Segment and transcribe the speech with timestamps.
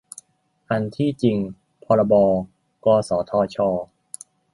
[0.69, 1.37] อันที่จริง
[1.83, 2.13] พรบ
[2.85, 3.57] กสทช